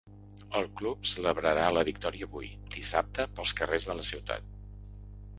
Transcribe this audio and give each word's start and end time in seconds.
El 0.59 0.63
club 0.79 1.03
celebrarà 1.09 1.65
la 1.77 1.83
victòria 1.89 2.27
avui, 2.29 2.49
dissabte, 2.77 3.27
pels 3.41 3.53
carrers 3.61 3.85
de 3.91 3.97
la 3.99 4.07
ciutat. 4.11 4.49